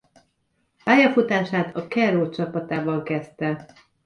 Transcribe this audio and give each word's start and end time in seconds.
Pályafutását 0.83 1.75
a 1.75 1.87
Cerro 1.87 2.29
csapatában 2.29 3.03
kezdte. 3.03 3.73